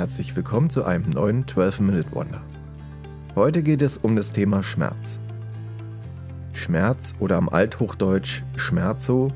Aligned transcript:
Herzlich 0.00 0.34
willkommen 0.34 0.70
zu 0.70 0.86
einem 0.86 1.10
neuen 1.10 1.44
12-Minute 1.44 2.10
Wonder. 2.12 2.40
Heute 3.34 3.62
geht 3.62 3.82
es 3.82 3.98
um 3.98 4.16
das 4.16 4.32
Thema 4.32 4.62
Schmerz. 4.62 5.20
Schmerz 6.54 7.14
oder 7.18 7.36
am 7.36 7.50
Althochdeutsch 7.50 8.42
Schmerzo. 8.56 9.30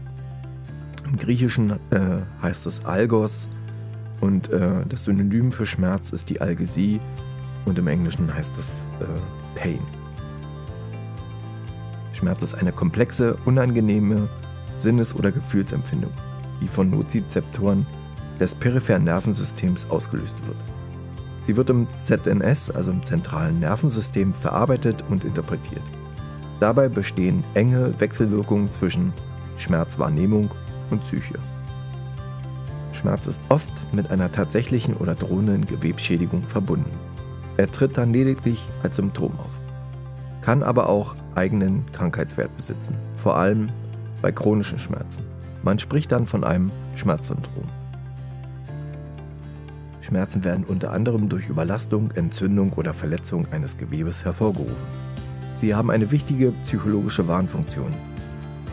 Im 1.05 1.19
Griechischen 1.19 1.73
äh, 1.91 2.23
heißt 2.41 2.67
es 2.67 2.83
Algos 2.87 3.51
und 4.23 4.51
äh, 4.55 4.87
das 4.89 5.05
Synonym 5.05 5.53
für 5.53 5.67
Schmerz 5.67 6.09
ist 6.13 6.31
die 6.31 6.41
Algesie 6.41 6.99
und 7.67 7.79
im 7.79 7.87
Englischen 7.87 8.35
heißt 8.35 8.57
es 8.57 8.87
äh, 9.01 9.59
Pain. 9.59 9.83
Schmerz 12.15 12.43
ist 12.43 12.55
eine 12.55 12.73
komplexe, 12.73 13.37
unangenehme 13.45 14.31
Sinnes- 14.79 15.15
oder 15.15 15.31
Gefühlsempfindung, 15.31 16.13
die 16.63 16.69
von 16.69 16.89
Nozizeptoren 16.89 17.87
des 18.41 18.55
peripheren 18.55 19.05
Nervensystems 19.05 19.87
ausgelöst 19.91 20.37
wird. 20.47 20.57
Sie 21.45 21.57
wird 21.57 21.71
im 21.71 21.87
ZNS, 21.97 22.71
also 22.71 22.91
im 22.91 23.05
zentralen 23.05 23.61
Nervensystem, 23.61 24.33
verarbeitet 24.33 25.05
und 25.11 25.25
interpretiert. 25.25 25.83
Dabei 26.61 26.89
bestehen 26.89 27.45
enge 27.55 27.99
Wechselwirkungen 28.01 28.71
zwischen 28.73 29.13
Schmerzwahrnehmung 29.57 30.51
und 30.91 31.01
Psyche. 31.03 31.39
Schmerz 32.93 33.27
ist 33.27 33.43
oft 33.49 33.71
mit 33.93 34.11
einer 34.11 34.31
tatsächlichen 34.31 34.95
oder 34.97 35.15
drohenden 35.15 35.67
Gewebsschädigung 35.67 36.45
verbunden. 36.49 36.91
Er 37.57 37.71
tritt 37.71 37.99
dann 37.99 38.13
lediglich 38.13 38.69
als 38.83 38.97
Symptom 38.97 39.33
auf, 39.39 39.51
kann 40.43 40.63
aber 40.63 40.89
auch 40.89 41.15
eigenen 41.35 41.85
Krankheitswert 41.93 42.57
besitzen, 42.57 42.97
vor 43.17 43.37
allem 43.37 43.69
bei 44.23 44.33
chronischen 44.33 44.79
Schmerzen. 44.79 45.25
Man 45.63 45.79
spricht 45.79 46.13
dann 46.13 46.27
von 46.27 46.45
einem 46.45 46.71
Schmerzsyndrom. 46.95 47.69
Schmerzen 50.15 50.45
werden 50.45 50.63
unter 50.63 50.93
anderem 50.93 51.29
durch 51.29 51.49
Überlastung, 51.49 52.13
Entzündung 52.13 52.73
oder 52.75 52.95
Verletzung 52.95 53.49
eines 53.51 53.77
Gewebes 53.77 54.25
hervorgerufen. 54.25 54.77
Sie 55.57 55.75
haben 55.75 55.91
eine 55.91 56.13
wichtige 56.13 56.53
psychologische 56.63 57.27
Warnfunktion, 57.27 57.93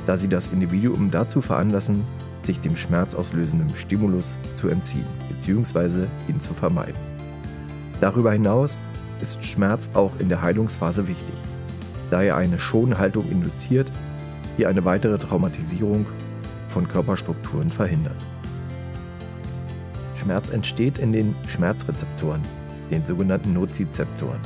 da 0.06 0.18
sie 0.18 0.28
das 0.28 0.54
Individuum 0.54 1.10
dazu 1.10 1.42
veranlassen, 1.42 2.04
sich 2.44 2.60
dem 2.60 2.76
schmerzauslösenden 2.76 3.76
Stimulus 3.76 4.38
zu 4.54 4.68
entziehen 4.68 5.08
bzw. 5.30 6.06
ihn 6.28 6.40
zu 6.40 6.54
vermeiden. 6.54 7.02
Darüber 8.02 8.34
hinaus 8.34 8.80
ist 9.20 9.44
Schmerz 9.44 9.90
auch 9.96 10.12
in 10.20 10.30
der 10.30 10.44
Heilungsphase 10.44 11.08
wichtig, 11.08 11.36
da 12.12 12.22
er 12.22 12.36
eine 12.38 12.60
Schonhaltung 12.60 13.28
induziert, 13.32 13.92
die 14.60 14.68
eine 14.68 14.86
weitere 14.86 15.18
Traumatisierung 15.18 16.06
von 16.68 16.88
Körperstrukturen 16.88 17.72
verhindert. 17.72 18.18
Schmerz 20.22 20.50
entsteht 20.50 21.00
in 21.00 21.12
den 21.12 21.36
Schmerzrezeptoren, 21.48 22.42
den 22.92 23.04
sogenannten 23.06 23.54
Nozizeptoren. 23.54 24.40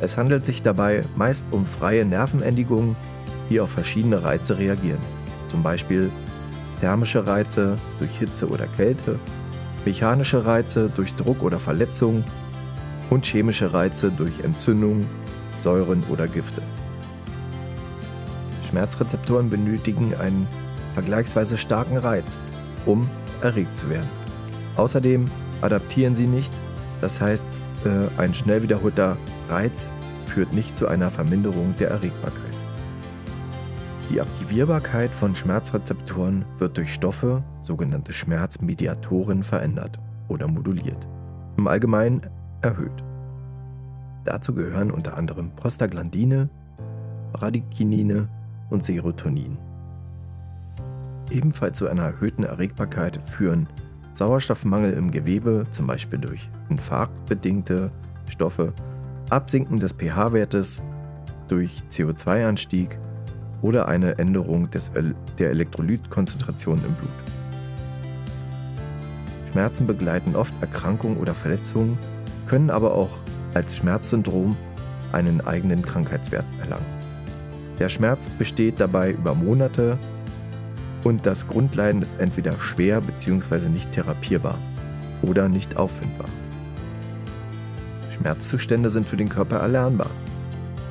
Es 0.00 0.16
handelt 0.16 0.46
sich 0.46 0.62
dabei 0.62 1.04
meist 1.14 1.46
um 1.50 1.66
freie 1.66 2.04
Nervenendigungen, 2.04 2.96
die 3.50 3.60
auf 3.60 3.70
verschiedene 3.70 4.22
Reize 4.22 4.58
reagieren, 4.58 5.00
zum 5.48 5.62
Beispiel 5.62 6.10
thermische 6.80 7.26
Reize 7.26 7.76
durch 7.98 8.18
Hitze 8.18 8.48
oder 8.48 8.66
Kälte, 8.66 9.18
mechanische 9.84 10.46
Reize 10.46 10.90
durch 10.94 11.14
Druck 11.14 11.42
oder 11.42 11.58
Verletzung 11.58 12.24
und 13.10 13.26
chemische 13.26 13.72
Reize 13.72 14.10
durch 14.10 14.40
Entzündung, 14.40 15.06
Säuren 15.58 16.02
oder 16.10 16.26
Gifte. 16.26 16.62
Schmerzrezeptoren 18.68 19.50
benötigen 19.50 20.14
einen 20.14 20.48
vergleichsweise 20.94 21.58
starken 21.58 21.98
Reiz, 21.98 22.40
um 22.86 23.08
erregt 23.42 23.78
zu 23.78 23.90
werden. 23.90 24.23
Außerdem 24.76 25.26
adaptieren 25.60 26.14
sie 26.14 26.26
nicht, 26.26 26.52
das 27.00 27.20
heißt, 27.20 27.44
äh, 27.84 28.20
ein 28.20 28.34
schnell 28.34 28.62
wiederholter 28.62 29.16
Reiz 29.48 29.88
führt 30.26 30.52
nicht 30.52 30.76
zu 30.76 30.88
einer 30.88 31.10
Verminderung 31.10 31.74
der 31.78 31.90
Erregbarkeit. 31.90 32.54
Die 34.10 34.20
Aktivierbarkeit 34.20 35.14
von 35.14 35.34
Schmerzrezeptoren 35.34 36.44
wird 36.58 36.76
durch 36.76 36.92
Stoffe, 36.92 37.42
sogenannte 37.60 38.12
Schmerzmediatoren, 38.12 39.42
verändert 39.42 39.98
oder 40.28 40.46
moduliert, 40.46 41.08
im 41.56 41.66
Allgemeinen 41.66 42.22
erhöht. 42.60 43.04
Dazu 44.24 44.54
gehören 44.54 44.90
unter 44.90 45.16
anderem 45.16 45.50
Prostaglandine, 45.56 46.48
Bradykinine 47.32 48.28
und 48.70 48.84
Serotonin. 48.84 49.58
Ebenfalls 51.30 51.78
zu 51.78 51.88
einer 51.88 52.04
erhöhten 52.04 52.44
Erregbarkeit 52.44 53.20
führen 53.26 53.68
Sauerstoffmangel 54.14 54.92
im 54.92 55.10
Gewebe, 55.10 55.66
zum 55.70 55.88
Beispiel 55.88 56.20
durch 56.20 56.48
infarktbedingte 56.70 57.90
Stoffe, 58.28 58.72
Absinken 59.28 59.80
des 59.80 59.92
pH-Wertes 59.92 60.82
durch 61.48 61.82
CO2-Anstieg 61.90 62.98
oder 63.60 63.88
eine 63.88 64.18
Änderung 64.18 64.70
des, 64.70 64.92
der 65.38 65.50
Elektrolytkonzentration 65.50 66.78
im 66.78 66.94
Blut. 66.94 67.10
Schmerzen 69.50 69.86
begleiten 69.86 70.36
oft 70.36 70.54
Erkrankungen 70.60 71.16
oder 71.18 71.34
Verletzungen, 71.34 71.98
können 72.46 72.70
aber 72.70 72.94
auch 72.94 73.10
als 73.54 73.76
Schmerzsyndrom 73.76 74.56
einen 75.12 75.40
eigenen 75.40 75.82
Krankheitswert 75.82 76.46
erlangen. 76.60 76.86
Der 77.78 77.88
Schmerz 77.88 78.28
besteht 78.28 78.78
dabei 78.78 79.10
über 79.10 79.34
Monate 79.34 79.98
und 81.04 81.26
das 81.26 81.46
Grundleiden 81.46 82.02
ist 82.02 82.18
entweder 82.18 82.58
schwer 82.58 83.00
bzw. 83.00 83.68
nicht 83.68 83.92
therapierbar 83.92 84.58
oder 85.22 85.48
nicht 85.48 85.76
auffindbar. 85.76 86.28
Schmerzzustände 88.10 88.90
sind 88.90 89.08
für 89.08 89.16
den 89.16 89.28
Körper 89.28 89.56
erlernbar. 89.56 90.10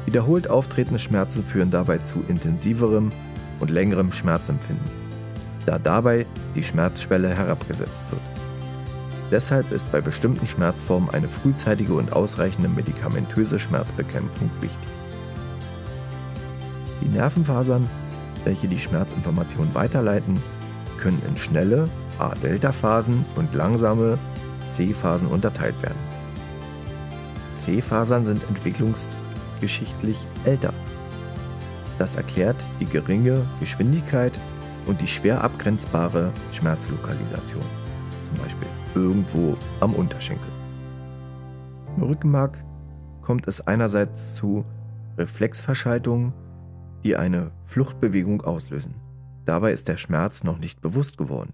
Wiederholt 0.06 0.50
auftretende 0.50 1.00
Schmerzen 1.00 1.44
führen 1.44 1.72
dabei 1.72 1.97
zu 1.97 2.24
intensiverem 2.28 3.12
und 3.59 3.72
längerem 3.72 4.12
Schmerzempfinden, 4.12 4.85
da 5.66 5.79
dabei 5.79 6.25
die 6.56 6.63
Schmerzschwelle 6.63 7.30
herabgesetzt 7.30 8.03
wird. 8.12 8.22
Deshalb 9.31 9.72
ist 9.72 9.91
bei 9.91 10.01
bestimmten 10.01 10.45
Schmerzformen 10.45 11.09
eine 11.09 11.28
frühzeitige 11.28 11.94
und 11.94 12.13
ausreichende 12.13 12.68
medikamentöse 12.69 13.57
Schmerzbekämpfung 13.57 14.51
wichtig. 14.62 14.90
Die 17.01 17.07
Nervenfasern 17.07 17.90
welche 18.43 18.67
die 18.67 18.79
Schmerzinformation 18.79 19.73
weiterleiten, 19.73 20.41
können 20.97 21.21
in 21.27 21.37
schnelle 21.37 21.89
A-Delta-Phasen 22.19 23.25
und 23.35 23.53
langsame 23.53 24.17
C-Phasen 24.67 25.27
unterteilt 25.27 25.81
werden. 25.81 25.97
C-Fasern 27.53 28.25
sind 28.25 28.43
entwicklungsgeschichtlich 28.49 30.17
älter. 30.45 30.73
Das 31.97 32.15
erklärt 32.15 32.57
die 32.79 32.85
geringe 32.85 33.45
Geschwindigkeit 33.59 34.37
und 34.85 35.01
die 35.01 35.07
schwer 35.07 35.43
abgrenzbare 35.43 36.31
Schmerzlokalisation, 36.51 37.63
zum 38.25 38.43
Beispiel 38.43 38.67
irgendwo 38.95 39.55
am 39.79 39.93
Unterschenkel. 39.93 40.51
Im 41.95 42.03
Rückenmark 42.03 42.63
kommt 43.21 43.47
es 43.47 43.65
einerseits 43.65 44.35
zu 44.35 44.65
Reflexverschaltungen 45.17 46.33
die 47.03 47.15
eine 47.15 47.51
Fluchtbewegung 47.65 48.41
auslösen. 48.41 48.95
Dabei 49.45 49.73
ist 49.73 49.87
der 49.87 49.97
Schmerz 49.97 50.43
noch 50.43 50.59
nicht 50.59 50.81
bewusst 50.81 51.17
geworden. 51.17 51.53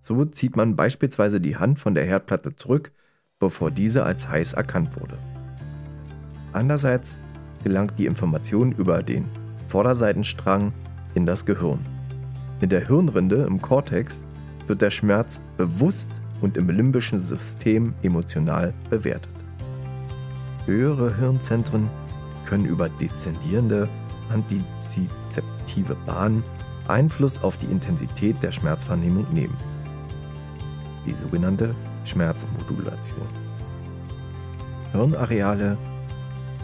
So 0.00 0.24
zieht 0.24 0.56
man 0.56 0.76
beispielsweise 0.76 1.40
die 1.40 1.56
Hand 1.56 1.80
von 1.80 1.94
der 1.94 2.04
Herdplatte 2.04 2.54
zurück, 2.54 2.92
bevor 3.38 3.70
diese 3.70 4.04
als 4.04 4.28
heiß 4.28 4.52
erkannt 4.52 5.00
wurde. 5.00 5.18
Andererseits 6.52 7.18
gelangt 7.64 7.98
die 7.98 8.06
Information 8.06 8.72
über 8.72 9.02
den 9.02 9.26
Vorderseitenstrang 9.68 10.72
in 11.14 11.26
das 11.26 11.44
Gehirn. 11.44 11.80
In 12.60 12.68
der 12.68 12.86
Hirnrinde 12.86 13.44
im 13.44 13.60
Kortex 13.60 14.24
wird 14.66 14.82
der 14.82 14.90
Schmerz 14.90 15.40
bewusst 15.56 16.10
und 16.40 16.56
im 16.56 16.68
limbischen 16.68 17.18
System 17.18 17.94
emotional 18.02 18.72
bewertet. 18.90 19.32
Höhere 20.66 21.16
Hirnzentren 21.16 21.90
können 22.46 22.64
über 22.64 22.88
dezendierende 22.88 23.88
antizizeptive 24.30 25.96
Bahnen 26.06 26.42
Einfluss 26.88 27.42
auf 27.42 27.56
die 27.56 27.66
Intensität 27.66 28.42
der 28.42 28.52
Schmerzwahrnehmung 28.52 29.26
nehmen. 29.32 29.56
Die 31.04 31.14
sogenannte 31.14 31.74
Schmerzmodulation. 32.04 33.28
Hirnareale, 34.92 35.76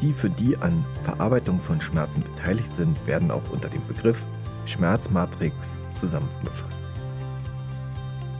die 0.01 0.13
für 0.13 0.31
die 0.31 0.57
an 0.57 0.85
Verarbeitung 1.05 1.61
von 1.61 1.81
Schmerzen 1.81 2.23
beteiligt 2.23 2.75
sind, 2.75 2.97
werden 3.07 3.31
auch 3.31 3.49
unter 3.51 3.69
dem 3.69 3.87
Begriff 3.87 4.23
Schmerzmatrix 4.65 5.77
zusammengefasst. 5.95 6.83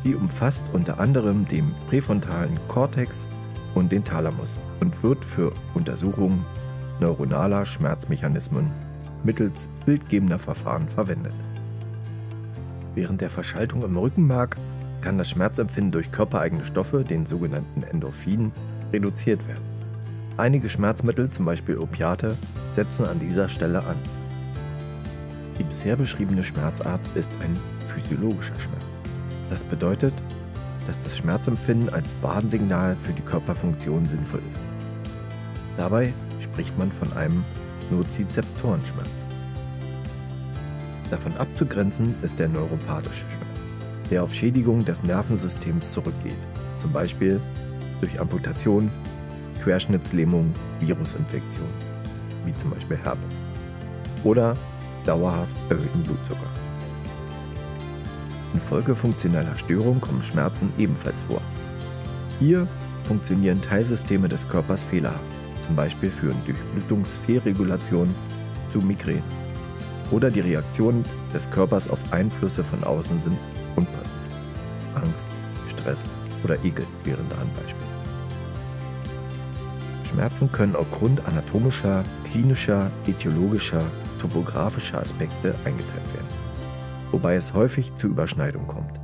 Sie 0.03 0.15
umfasst 0.15 0.65
unter 0.73 0.99
anderem 0.99 1.47
den 1.47 1.73
präfrontalen 1.89 2.59
Kortex 2.69 3.29
und 3.75 3.93
den 3.93 4.05
Thalamus 4.05 4.59
und 4.81 5.01
wird 5.03 5.25
für 5.25 5.53
Untersuchungen 5.75 6.45
neuronaler 7.01 7.67
Schmerzmechanismen 7.67 8.71
mittels 9.25 9.69
bildgebender 9.87 10.39
Verfahren 10.39 10.89
verwendet. 10.89 11.35
Während 12.95 13.21
der 13.21 13.31
Verschaltung 13.31 13.83
im 13.83 13.97
Rückenmark 13.97 14.57
kann 15.01 15.19
das 15.19 15.31
Schmerzempfinden 15.31 15.93
durch 15.93 16.13
körpereigene 16.13 16.65
Stoffe, 16.65 17.05
den 17.05 17.27
sogenannten 17.27 17.83
Endorphinen, 17.83 18.53
reduziert 18.93 19.47
werden. 19.49 19.65
Einige 20.37 20.69
Schmerzmittel, 20.69 21.31
zum 21.31 21.45
Beispiel 21.45 21.79
Opiate, 21.79 22.37
setzen 22.71 23.07
an 23.07 23.19
dieser 23.19 23.49
Stelle 23.49 23.85
an. 23.85 23.97
Die 25.59 25.65
bisher 25.65 25.97
beschriebene 25.97 26.43
Schmerzart 26.43 27.01
ist 27.15 27.31
ein 27.43 27.59
physiologischer 27.87 28.59
Schmerz. 28.59 29.01
Das 29.51 29.63
bedeutet, 29.65 30.15
dass 30.87 31.03
das 31.03 31.17
Schmerzempfinden 31.17 31.91
als 31.91 32.15
Warnsignal 32.23 32.97
für 32.97 33.13
die 33.13 33.23
Körperfunktion 33.23 34.07
sinnvoll 34.07 34.41
ist. 34.51 34.65
Dabei 35.77 36.13
spricht 36.41 36.77
man 36.79 36.91
von 36.91 37.13
einem 37.13 37.45
Nozizeptorenschmerz. 37.93 39.29
Davon 41.11 41.37
abzugrenzen 41.37 42.15
ist 42.23 42.39
der 42.39 42.49
neuropathische 42.49 43.27
Schmerz, 43.29 43.73
der 44.11 44.25
auf 44.25 44.35
Schädigung 44.35 44.85
des 44.85 45.03
Nervensystems 45.03 45.93
zurückgeht, 45.93 46.39
zum 46.79 46.91
Beispiel 46.91 47.39
durch 48.01 48.19
Amputation, 48.19 48.91
Querschnittslähmung, 49.63 50.53
Virusinfektion, 50.81 51.69
wie 52.47 52.57
zum 52.57 52.71
Beispiel 52.71 52.97
Herpes, 52.97 53.37
oder 54.25 54.57
dauerhaft 55.05 55.55
erhöhten 55.69 56.03
Blutzucker. 56.03 56.51
Infolge 58.55 58.97
funktioneller 58.97 59.57
Störung 59.57 60.01
kommen 60.01 60.23
Schmerzen 60.23 60.73
ebenfalls 60.79 61.23
vor. 61.23 61.43
Hier 62.41 62.67
funktionieren 63.05 63.61
Teilsysteme 63.61 64.29
des 64.29 64.49
Körpers 64.49 64.85
fehlerhaft, 64.85 65.21
zum 65.63 65.77
Beispiel 65.77 66.11
führen 66.11 66.37
Durchblutungsfehlregulation 66.45 68.15
zu 68.69 68.81
Migräne. 68.81 69.23
Oder 70.11 70.31
die 70.31 70.41
Reaktionen 70.41 71.05
des 71.33 71.51
Körpers 71.51 71.89
auf 71.89 72.01
Einflüsse 72.13 72.63
von 72.63 72.85
außen 72.85 73.19
sind 73.19 73.39
unpassend. 73.77 74.19
Angst, 74.95 75.29
Stress 75.69 76.09
oder 76.45 76.63
Ekel 76.65 76.87
wären 77.05 77.27
da 77.31 77.37
ein 77.37 77.51
Beispiel. 77.55 77.87
Schmerzen 80.05 80.53
können 80.53 80.77
aufgrund 80.77 81.27
anatomischer, 81.27 82.05
klinischer, 82.25 82.91
etiologischer, 83.07 83.85
topografischer 84.19 84.99
Aspekte 84.99 85.55
eingeteilt 85.65 86.15
werden, 86.15 86.29
wobei 87.11 87.37
es 87.37 87.55
häufig 87.55 87.95
zu 87.95 88.09
Überschneidungen 88.09 88.69
kommt. 88.69 89.01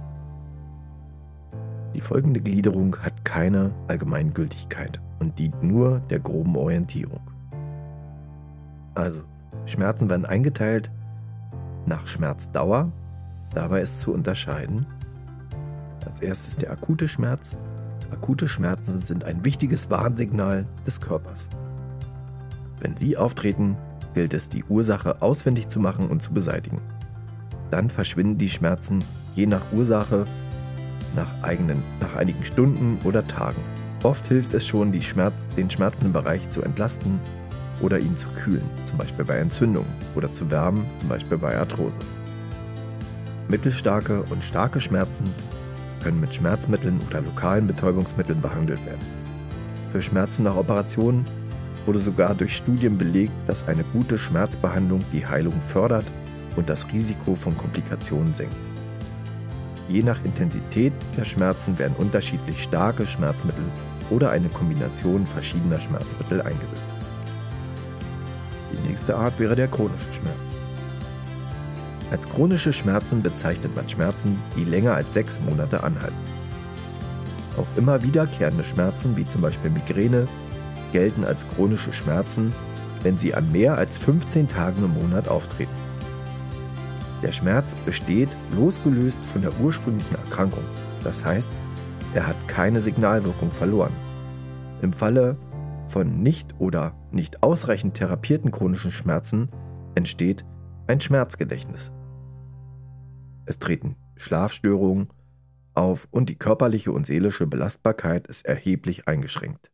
Die 1.94 2.02
folgende 2.02 2.40
Gliederung 2.40 2.94
hat 2.98 3.24
keine 3.24 3.72
Allgemeingültigkeit 3.88 5.00
und 5.18 5.38
dient 5.38 5.62
nur 5.62 6.00
der 6.10 6.20
groben 6.20 6.56
Orientierung. 6.56 7.20
Also, 8.94 9.22
Schmerzen 9.66 10.08
werden 10.08 10.26
eingeteilt 10.26 10.90
nach 11.86 12.06
Schmerzdauer. 12.06 12.90
Dabei 13.54 13.80
ist 13.80 14.00
zu 14.00 14.12
unterscheiden. 14.12 14.86
Als 16.04 16.20
erstes 16.20 16.56
der 16.56 16.70
akute 16.70 17.08
Schmerz. 17.08 17.56
Akute 18.10 18.48
Schmerzen 18.48 19.00
sind 19.00 19.24
ein 19.24 19.44
wichtiges 19.44 19.90
Warnsignal 19.90 20.66
des 20.86 21.00
Körpers. 21.00 21.50
Wenn 22.80 22.96
sie 22.96 23.16
auftreten, 23.16 23.76
gilt 24.14 24.34
es, 24.34 24.48
die 24.48 24.64
Ursache 24.64 25.20
ausfindig 25.20 25.68
zu 25.68 25.80
machen 25.80 26.08
und 26.08 26.22
zu 26.22 26.32
beseitigen. 26.32 26.80
Dann 27.70 27.90
verschwinden 27.90 28.38
die 28.38 28.48
Schmerzen 28.48 29.04
je 29.34 29.46
nach 29.46 29.72
Ursache 29.72 30.24
nach, 31.14 31.42
eigenen, 31.42 31.82
nach 32.00 32.16
einigen 32.16 32.44
Stunden 32.44 32.98
oder 33.04 33.26
Tagen. 33.26 33.60
Oft 34.04 34.28
hilft 34.28 34.54
es 34.54 34.66
schon, 34.66 34.92
Schmerz, 35.02 35.48
den 35.56 35.68
schmerzenden 35.68 36.12
Bereich 36.12 36.48
zu 36.50 36.62
entlasten 36.62 37.18
oder 37.80 37.98
ihn 37.98 38.16
zu 38.16 38.28
kühlen, 38.28 38.68
zum 38.84 38.96
Beispiel 38.96 39.24
bei 39.24 39.38
Entzündung, 39.38 39.86
oder 40.14 40.32
zu 40.32 40.50
wärmen, 40.50 40.86
zum 40.96 41.08
Beispiel 41.08 41.36
bei 41.36 41.56
Arthrose. 41.56 41.98
Mittelstarke 43.48 44.22
und 44.30 44.44
starke 44.44 44.80
Schmerzen 44.80 45.24
können 46.02 46.20
mit 46.20 46.34
Schmerzmitteln 46.34 47.00
oder 47.08 47.22
lokalen 47.22 47.66
Betäubungsmitteln 47.66 48.40
behandelt 48.40 48.84
werden. 48.86 49.04
Für 49.90 50.02
Schmerzen 50.02 50.44
nach 50.44 50.56
Operationen 50.56 51.26
wurde 51.86 51.98
sogar 51.98 52.34
durch 52.34 52.56
Studien 52.56 52.98
belegt, 52.98 53.32
dass 53.46 53.66
eine 53.66 53.82
gute 53.82 54.18
Schmerzbehandlung 54.18 55.00
die 55.12 55.26
Heilung 55.26 55.60
fördert 55.66 56.04
und 56.56 56.68
das 56.68 56.86
Risiko 56.92 57.34
von 57.34 57.56
Komplikationen 57.56 58.34
senkt. 58.34 58.54
Je 59.88 60.02
nach 60.02 60.22
Intensität 60.24 60.92
der 61.16 61.24
Schmerzen 61.24 61.78
werden 61.78 61.96
unterschiedlich 61.96 62.62
starke 62.62 63.06
Schmerzmittel 63.06 63.64
oder 64.10 64.30
eine 64.30 64.48
Kombination 64.48 65.26
verschiedener 65.26 65.80
Schmerzmittel 65.80 66.42
eingesetzt. 66.42 66.98
Die 68.72 68.88
nächste 68.88 69.16
Art 69.16 69.38
wäre 69.38 69.56
der 69.56 69.68
chronische 69.68 70.12
Schmerz. 70.12 70.58
Als 72.10 72.28
chronische 72.28 72.72
Schmerzen 72.72 73.22
bezeichnet 73.22 73.74
man 73.76 73.88
Schmerzen, 73.88 74.38
die 74.56 74.64
länger 74.64 74.94
als 74.94 75.12
sechs 75.12 75.40
Monate 75.40 75.82
anhalten. 75.82 76.16
Auch 77.58 77.66
immer 77.76 78.02
wiederkehrende 78.02 78.64
Schmerzen, 78.64 79.16
wie 79.16 79.28
zum 79.28 79.42
Beispiel 79.42 79.70
Migräne, 79.70 80.26
gelten 80.92 81.24
als 81.24 81.46
chronische 81.48 81.92
Schmerzen, 81.92 82.54
wenn 83.02 83.18
sie 83.18 83.34
an 83.34 83.50
mehr 83.52 83.76
als 83.76 83.98
15 83.98 84.48
Tagen 84.48 84.84
im 84.84 84.94
Monat 84.94 85.28
auftreten. 85.28 85.70
Der 87.22 87.32
Schmerz 87.32 87.74
besteht 87.84 88.28
losgelöst 88.56 89.22
von 89.24 89.42
der 89.42 89.58
ursprünglichen 89.60 90.14
Erkrankung. 90.14 90.64
Das 91.02 91.24
heißt, 91.24 91.50
er 92.14 92.26
hat 92.26 92.36
keine 92.48 92.80
Signalwirkung 92.80 93.50
verloren. 93.50 93.92
Im 94.82 94.92
Falle 94.92 95.36
von 95.88 96.22
nicht 96.22 96.54
oder 96.58 96.94
nicht 97.10 97.42
ausreichend 97.42 97.94
therapierten 97.94 98.50
chronischen 98.50 98.90
Schmerzen 98.90 99.48
entsteht 99.94 100.44
ein 100.86 101.00
Schmerzgedächtnis. 101.00 101.92
Es 103.46 103.58
treten 103.58 103.96
Schlafstörungen 104.16 105.08
auf 105.74 106.08
und 106.10 106.28
die 106.28 106.36
körperliche 106.36 106.92
und 106.92 107.06
seelische 107.06 107.46
Belastbarkeit 107.46 108.26
ist 108.26 108.46
erheblich 108.46 109.08
eingeschränkt. 109.08 109.70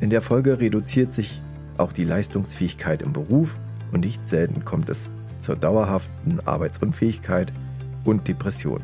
In 0.00 0.10
der 0.10 0.22
Folge 0.22 0.60
reduziert 0.60 1.14
sich 1.14 1.42
auch 1.78 1.92
die 1.92 2.04
Leistungsfähigkeit 2.04 3.02
im 3.02 3.12
Beruf 3.12 3.58
und 3.92 4.00
nicht 4.00 4.28
selten 4.28 4.64
kommt 4.64 4.88
es 4.88 5.10
zur 5.38 5.56
dauerhaften 5.56 6.40
Arbeitsunfähigkeit 6.40 7.52
und 8.04 8.26
Depression. 8.28 8.82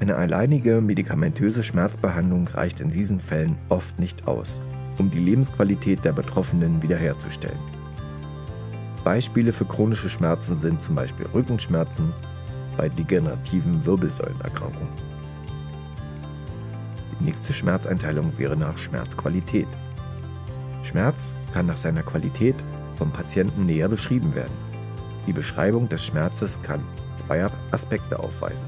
Eine 0.00 0.16
alleinige 0.16 0.80
medikamentöse 0.80 1.62
Schmerzbehandlung 1.62 2.48
reicht 2.48 2.80
in 2.80 2.90
diesen 2.90 3.20
Fällen 3.20 3.56
oft 3.68 3.98
nicht 3.98 4.26
aus, 4.26 4.60
um 4.98 5.10
die 5.10 5.20
Lebensqualität 5.20 6.04
der 6.04 6.12
Betroffenen 6.12 6.82
wiederherzustellen. 6.82 7.58
Beispiele 9.04 9.52
für 9.52 9.66
chronische 9.66 10.10
Schmerzen 10.10 10.58
sind 10.58 10.80
zum 10.82 10.96
Beispiel 10.96 11.26
Rückenschmerzen 11.26 12.12
bei 12.76 12.88
degenerativen 12.88 13.86
Wirbelsäulenerkrankungen. 13.86 14.88
Die 17.12 17.24
nächste 17.24 17.52
Schmerzeinteilung 17.52 18.36
wäre 18.36 18.56
nach 18.56 18.76
Schmerzqualität. 18.76 19.68
Schmerz 20.82 21.32
kann 21.52 21.66
nach 21.66 21.76
seiner 21.76 22.02
Qualität 22.02 22.56
vom 22.96 23.12
Patienten 23.12 23.66
näher 23.66 23.88
beschrieben 23.88 24.34
werden. 24.34 24.54
Die 25.26 25.32
Beschreibung 25.32 25.88
des 25.88 26.04
Schmerzes 26.04 26.60
kann 26.62 26.82
zwei 27.16 27.48
Aspekte 27.70 28.18
aufweisen. 28.18 28.66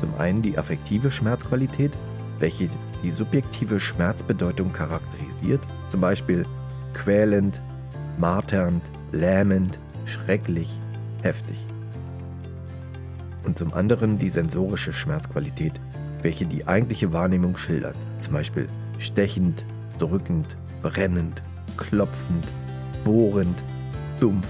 Zum 0.00 0.14
einen 0.14 0.40
die 0.40 0.56
affektive 0.56 1.10
Schmerzqualität, 1.10 1.94
welche 2.38 2.70
die 3.04 3.10
subjektive 3.10 3.78
Schmerzbedeutung 3.78 4.72
charakterisiert, 4.72 5.60
zum 5.88 6.00
Beispiel 6.00 6.46
quälend, 6.94 7.60
marternd, 8.16 8.90
lähmend, 9.12 9.78
schrecklich, 10.06 10.80
heftig. 11.20 11.66
Und 13.44 13.58
zum 13.58 13.74
anderen 13.74 14.18
die 14.18 14.30
sensorische 14.30 14.94
Schmerzqualität, 14.94 15.78
welche 16.22 16.46
die 16.46 16.66
eigentliche 16.66 17.12
Wahrnehmung 17.12 17.58
schildert, 17.58 17.96
zum 18.20 18.32
Beispiel 18.32 18.70
stechend, 18.96 19.66
drückend, 19.98 20.56
brennend, 20.80 21.42
klopfend, 21.76 22.46
bohrend, 23.04 23.62
dumpf, 24.18 24.48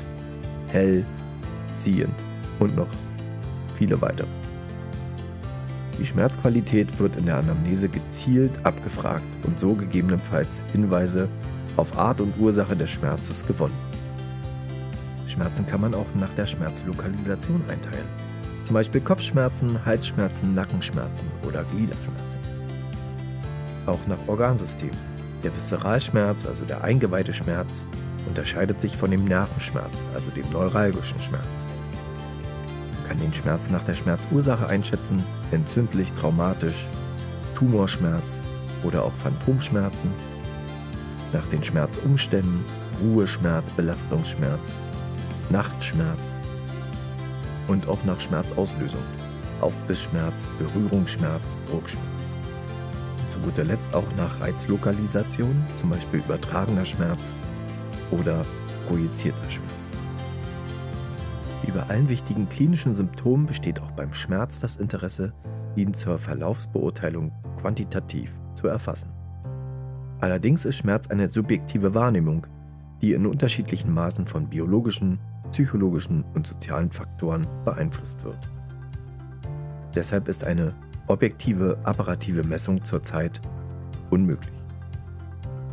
hell, 0.69 1.04
ziehend 1.73 2.14
und 2.61 2.76
noch 2.76 2.88
viele 3.75 4.00
weitere. 4.00 4.39
Die 6.00 6.07
Schmerzqualität 6.07 6.99
wird 6.99 7.16
in 7.16 7.26
der 7.26 7.37
Anamnese 7.37 7.90
gezielt 7.90 8.52
abgefragt 8.64 9.26
und 9.47 9.61
so 9.61 9.75
gegebenenfalls 9.75 10.62
Hinweise 10.73 11.28
auf 11.76 11.97
Art 11.99 12.23
und 12.23 12.33
Ursache 12.38 12.75
des 12.75 12.88
Schmerzes 12.88 13.47
gewonnen. 13.47 13.76
Schmerzen 15.26 15.66
kann 15.66 15.83
man 15.83 15.95
auch 15.95 16.07
nach 16.14 16.33
der 16.33 16.47
Schmerzlokalisation 16.47 17.62
einteilen. 17.69 18.09
Zum 18.62 18.75
Beispiel 18.75 19.02
Kopfschmerzen, 19.02 19.85
Halsschmerzen, 19.85 20.54
Nackenschmerzen 20.54 21.28
oder 21.47 21.64
Gliederschmerzen. 21.64 22.42
Auch 23.85 24.00
nach 24.09 24.19
Organsystem. 24.26 24.90
Der 25.45 25.54
Viszeralschmerz, 25.54 26.47
also 26.47 26.64
der 26.64 26.83
eingeweihte 26.83 27.35
Schmerz, 27.35 27.87
unterscheidet 28.26 28.80
sich 28.80 28.97
von 28.97 29.11
dem 29.11 29.25
Nervenschmerz, 29.25 30.07
also 30.14 30.30
dem 30.30 30.49
neuralgischen 30.50 31.21
Schmerz. 31.21 31.69
Kann 33.11 33.19
den 33.19 33.35
Schmerz 33.35 33.69
nach 33.71 33.83
der 33.83 33.95
Schmerzursache 33.95 34.69
einschätzen, 34.69 35.25
entzündlich, 35.50 36.12
traumatisch, 36.12 36.88
Tumorschmerz 37.57 38.40
oder 38.85 39.02
auch 39.02 39.12
Phantomschmerzen, 39.14 40.12
nach 41.33 41.45
den 41.47 41.61
Schmerzumständen, 41.61 42.64
Ruheschmerz, 43.02 43.69
Belastungsschmerz, 43.73 44.79
Nachtschmerz 45.49 46.38
und 47.67 47.88
auch 47.88 47.99
nach 48.05 48.21
Schmerzauslösung. 48.21 49.02
Aufbissschmerz, 49.61 50.49
Berührungsschmerz, 50.61 51.59
Druckschmerz. 51.69 52.38
Und 53.25 53.33
zu 53.33 53.40
guter 53.40 53.64
Letzt 53.64 53.93
auch 53.93 54.07
nach 54.17 54.38
Reizlokalisation, 54.40 55.67
zum 55.75 55.90
Beispiel 55.90 56.21
übertragener 56.21 56.85
Schmerz 56.85 57.35
oder 58.12 58.47
projizierter 58.87 59.50
Schmerz. 59.50 59.79
Wie 61.62 61.73
bei 61.73 61.83
allen 61.83 62.09
wichtigen 62.09 62.49
klinischen 62.49 62.95
Symptomen 62.95 63.47
besteht 63.47 63.81
auch 63.81 63.90
beim 63.93 64.14
Schmerz 64.14 64.61
das 64.61 64.76
Interesse, 64.76 65.33
ihn 65.76 65.93
zur 65.93 66.19
Verlaufsbeurteilung 66.19 67.33
quantitativ 67.61 68.33
zu 68.55 68.67
erfassen. 68.67 69.11
Allerdings 70.21 70.64
ist 70.64 70.76
Schmerz 70.76 71.09
eine 71.09 71.29
subjektive 71.29 71.95
Wahrnehmung, 71.95 72.47
die 73.00 73.12
in 73.12 73.26
unterschiedlichen 73.26 73.93
Maßen 73.93 74.26
von 74.26 74.49
biologischen, 74.49 75.19
psychologischen 75.50 76.25
und 76.35 76.47
sozialen 76.47 76.90
Faktoren 76.90 77.47
beeinflusst 77.64 78.23
wird. 78.25 78.50
Deshalb 79.95 80.29
ist 80.29 80.45
eine 80.45 80.75
objektive 81.09 81.79
apparative 81.85 82.45
Messung 82.45 82.85
zurzeit 82.85 83.40
unmöglich. 84.11 84.55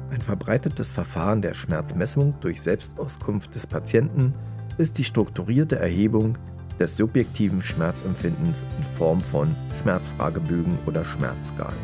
Ein 0.10 0.22
verbreitetes 0.22 0.92
Verfahren 0.92 1.42
der 1.42 1.54
Schmerzmessung 1.54 2.34
durch 2.40 2.62
Selbstauskunft 2.62 3.54
des 3.54 3.68
Patienten 3.68 4.34
ist 4.78 4.98
die 4.98 5.04
strukturierte 5.04 5.78
Erhebung 5.80 6.38
des 6.80 6.96
subjektiven 6.96 7.62
Schmerzempfindens 7.62 8.64
in 8.78 8.84
Form 8.96 9.22
von 9.22 9.56
Schmerzfragebögen 9.82 10.78
oder 10.86 11.04
Schmerzskalen. 11.04 11.78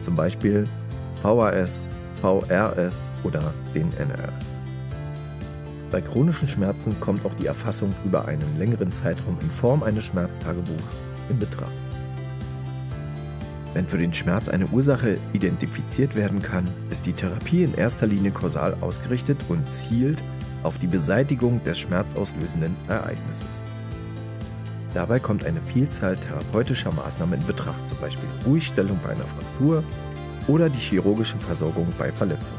Zum 0.00 0.14
Beispiel 0.14 0.68
VAS, 1.22 1.88
VRS 2.20 3.10
oder 3.24 3.52
den 3.74 3.92
NRS. 3.94 4.50
Bei 5.90 6.00
chronischen 6.00 6.48
Schmerzen 6.48 6.98
kommt 7.00 7.24
auch 7.24 7.34
die 7.34 7.46
Erfassung 7.46 7.94
über 8.04 8.26
einen 8.26 8.58
längeren 8.58 8.92
Zeitraum 8.92 9.38
in 9.40 9.50
Form 9.50 9.82
eines 9.82 10.04
Schmerztagebuchs 10.04 11.02
in 11.30 11.38
Betracht. 11.38 11.72
Wenn 13.74 13.86
für 13.86 13.98
den 13.98 14.12
Schmerz 14.12 14.48
eine 14.48 14.66
Ursache 14.66 15.18
identifiziert 15.32 16.14
werden 16.14 16.42
kann, 16.42 16.68
ist 16.90 17.06
die 17.06 17.12
Therapie 17.12 17.64
in 17.64 17.74
erster 17.74 18.06
Linie 18.06 18.32
kausal 18.32 18.76
ausgerichtet 18.80 19.38
und 19.48 19.70
zielt 19.70 20.22
auf 20.62 20.78
die 20.78 20.86
Beseitigung 20.86 21.62
des 21.64 21.78
schmerzauslösenden 21.78 22.76
Ereignisses. 22.88 23.62
Dabei 24.94 25.20
kommt 25.20 25.44
eine 25.44 25.60
Vielzahl 25.62 26.16
therapeutischer 26.16 26.92
Maßnahmen 26.92 27.40
in 27.40 27.46
Betracht, 27.46 27.88
zum 27.88 27.98
Beispiel 27.98 28.28
Ruhigstellung 28.46 28.98
bei 29.02 29.10
einer 29.10 29.26
Fraktur 29.26 29.84
oder 30.46 30.68
die 30.70 30.78
chirurgische 30.78 31.38
Versorgung 31.38 31.88
bei 31.98 32.10
Verletzungen. 32.10 32.58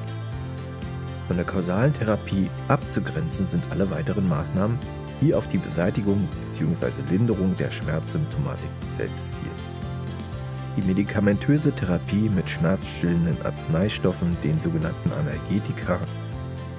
Von 1.28 1.38
der 1.38 1.46
kausalen 1.46 1.94
Therapie 1.94 2.50
abzugrenzen 2.68 3.46
sind 3.46 3.64
alle 3.72 3.90
weiteren 3.92 4.28
Maßnahmen, 4.28 4.78
die 5.22 5.34
auf 5.34 5.48
die 5.48 5.58
Beseitigung 5.58 6.28
bzw. 6.46 7.02
Linderung 7.10 7.56
der 7.58 7.72
Schmerzsymptomatik 7.72 8.70
selbst 8.92 9.36
zielen. 9.36 9.70
Die 10.78 10.82
medikamentöse 10.82 11.74
Therapie 11.74 12.30
mit 12.30 12.50
schmerzstillenden 12.50 13.38
Arzneistoffen, 13.44 14.38
den 14.44 14.60
sogenannten 14.60 15.12
Analgetika, 15.12 16.00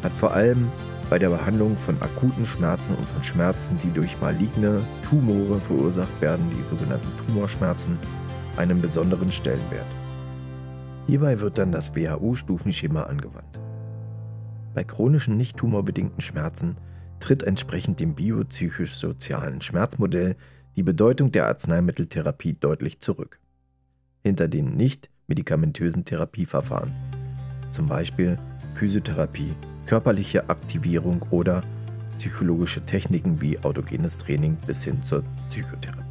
hat 0.02 0.12
vor 0.16 0.32
allem 0.32 0.68
bei 1.10 1.18
der 1.18 1.28
Behandlung 1.28 1.76
von 1.76 2.00
akuten 2.00 2.46
Schmerzen 2.46 2.94
und 2.94 3.04
von 3.04 3.24
Schmerzen, 3.24 3.76
die 3.82 3.90
durch 3.90 4.20
maligne 4.20 4.86
Tumore 5.02 5.60
verursacht 5.60 6.20
werden, 6.20 6.48
die 6.56 6.62
sogenannten 6.62 7.08
Tumorschmerzen, 7.26 7.98
einen 8.56 8.80
besonderen 8.80 9.32
Stellenwert. 9.32 9.86
Hierbei 11.08 11.40
wird 11.40 11.58
dann 11.58 11.72
das 11.72 11.96
WHO-Stufenschema 11.96 13.02
angewandt. 13.02 13.60
Bei 14.72 14.84
chronischen 14.84 15.36
nicht 15.36 15.56
tumorbedingten 15.56 16.20
Schmerzen 16.20 16.76
tritt 17.18 17.42
entsprechend 17.42 17.98
dem 17.98 18.14
biopsychisch-sozialen 18.14 19.60
Schmerzmodell 19.60 20.36
die 20.76 20.84
Bedeutung 20.84 21.32
der 21.32 21.48
Arzneimitteltherapie 21.48 22.54
deutlich 22.54 23.00
zurück. 23.00 23.40
Hinter 24.22 24.46
den 24.46 24.76
nicht 24.76 25.10
medikamentösen 25.26 26.04
Therapieverfahren, 26.04 26.92
zum 27.72 27.86
Beispiel 27.86 28.38
Physiotherapie, 28.74 29.56
körperliche 29.90 30.48
Aktivierung 30.48 31.26
oder 31.32 31.64
psychologische 32.16 32.80
Techniken 32.80 33.40
wie 33.40 33.58
autogenes 33.58 34.18
Training 34.18 34.56
bis 34.64 34.84
hin 34.84 35.02
zur 35.02 35.24
Psychotherapie. 35.48 36.09